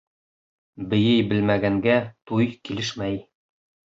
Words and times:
Бейей 0.93 1.19
белмәгәнгә 1.33 1.99
туй 2.31 2.49
килешмәй. 2.69 3.21